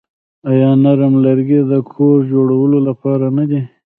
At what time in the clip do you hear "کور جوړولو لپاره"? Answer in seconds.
1.91-3.25